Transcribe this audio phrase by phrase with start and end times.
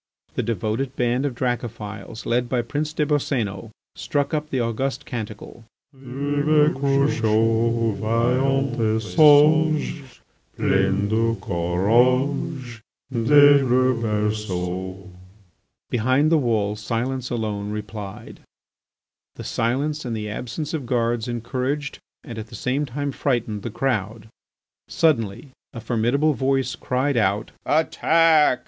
[0.33, 5.63] The devoted band of Dracophils, led by Prince des Boscénos, struck up the august canticle:
[5.93, 10.01] Vive Crucho, Vaillant et sage,
[10.57, 15.11] Plein de courage Des le berceau!
[15.91, 18.39] Behind the wall silence alone replied.
[19.35, 23.69] This silence and the absence of guards encouraged and at the same time frightened the
[23.69, 24.29] crowd.
[24.87, 28.59] Suddenly a formidable voice cried out: "Attack!"